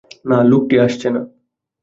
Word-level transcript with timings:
না, 0.25 0.37
লোকটি 0.43 0.75
আসছে 0.85 1.07
না। 1.15 1.21